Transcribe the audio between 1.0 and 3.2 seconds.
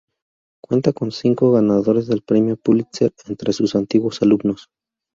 cinco ganadores del Premio Pulitzer